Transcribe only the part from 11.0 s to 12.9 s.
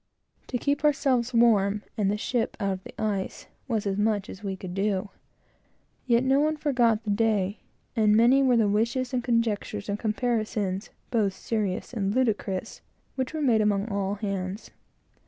both serious and ludicrous,